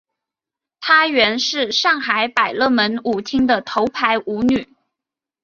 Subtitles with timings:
[0.79, 4.67] 她原是上海百乐门舞厅的头牌舞女。